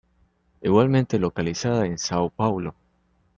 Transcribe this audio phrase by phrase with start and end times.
[0.63, 2.73] Igualmente localizada en São Paulo.